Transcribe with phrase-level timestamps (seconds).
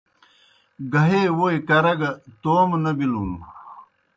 [0.93, 2.09] گہے ووئی کرہ گہ
[2.41, 3.29] توموْ نہ بِلُن۔